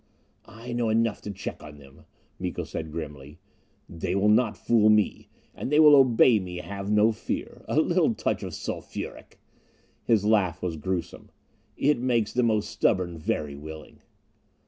[0.47, 2.05] "I know enough to check on them,"
[2.39, 3.37] Miko said grimly.
[3.87, 5.29] "They will not fool me.
[5.53, 7.63] And they will obey me, have no fear.
[7.67, 9.37] A little touch of sulphuric"
[10.11, 11.29] His laugh was gruesome.
[11.77, 13.99] "It makes the most stubborn very willing."